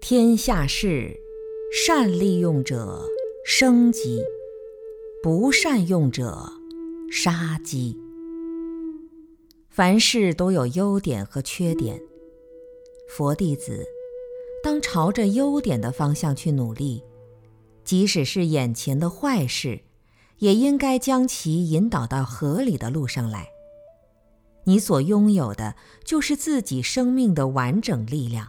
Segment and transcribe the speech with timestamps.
[0.00, 1.14] 天下事，
[1.70, 3.06] 善利用者
[3.44, 4.24] 生机，
[5.22, 6.50] 不善用者
[7.12, 7.94] 杀机。
[9.68, 12.00] 凡事都有优点和缺点，
[13.10, 13.84] 佛弟子
[14.64, 17.04] 当朝着优点的方向去努力，
[17.84, 19.80] 即使是眼前的坏事，
[20.38, 23.50] 也应该将其引导到合理的路上来。
[24.64, 28.48] 你所拥有的就是自己生命的完整力量，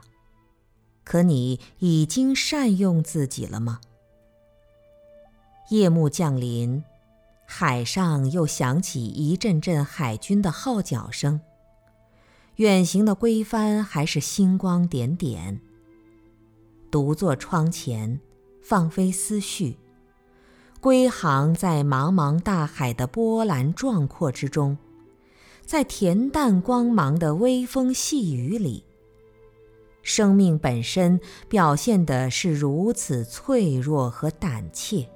[1.03, 3.81] 可你已经善用自己了吗？
[5.69, 6.83] 夜幕降临，
[7.45, 11.41] 海上又响起一阵阵海军的号角声。
[12.57, 15.61] 远行的归帆还是星光点点。
[16.91, 18.19] 独坐窗前，
[18.61, 19.77] 放飞思绪，
[20.81, 24.77] 归航在茫茫大海的波澜壮阔之中。
[25.65, 28.83] 在恬淡光芒的微风细雨里，
[30.03, 35.07] 生命本身表现的是如此脆弱和胆怯，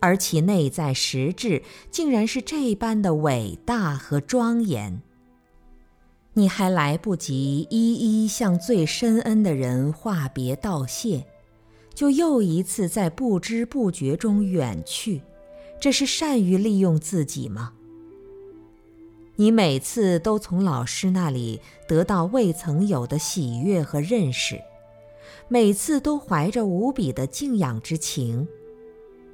[0.00, 5.02] 而其内在实质竟然是这般的伟大和庄严。
[6.34, 11.26] 你还来不及一一向最深恩的人话别道谢，
[11.92, 15.22] 就又一次在不知不觉中远去，
[15.80, 17.72] 这是善于利用自己吗？
[19.40, 24.60] 你每次都从老师那里得到未曾有的喜悦和认识，
[25.48, 28.46] 每次都怀着无比的敬仰之情，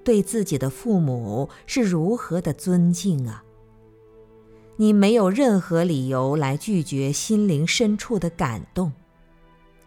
[0.04, 3.42] 对自己的父母是如何的尊敬啊！
[4.76, 8.92] 你没有任何理由来拒绝心灵深处的感动，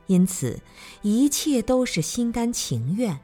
[0.08, 0.60] 因此
[1.02, 3.18] 一切都是心甘情愿，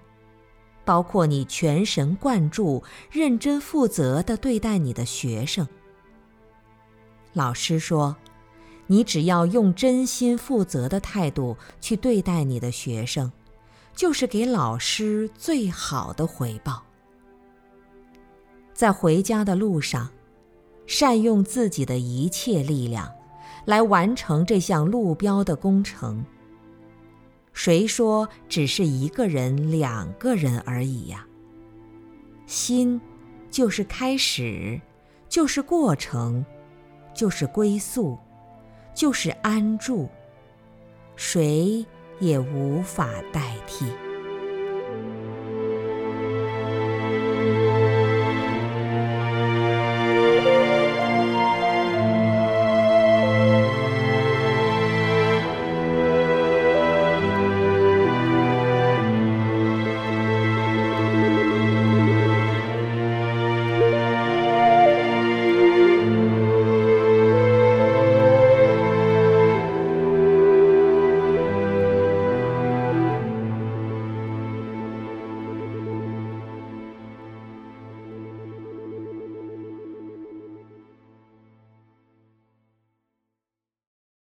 [0.86, 5.68] 包括你全神贯注、认真负责地对待你的学生。
[7.36, 8.16] 老师说
[8.88, 13.30] ：“你只要用真心负责的态度去对待你的学生，
[13.94, 16.82] 就是给老师最好的回报。”
[18.74, 20.10] 在回家的路上，
[20.88, 23.12] 善用自己的一切力量，
[23.66, 26.26] 来完成这项路标的工程。
[27.52, 31.28] 谁说只是一个人、两个人而已呀？
[32.46, 33.00] 心，
[33.52, 34.80] 就是开始，
[35.28, 36.46] 就是过程。
[37.16, 38.20] 就是归宿，
[38.94, 40.08] 就是安住，
[41.16, 41.84] 谁
[42.20, 43.88] 也无法代替。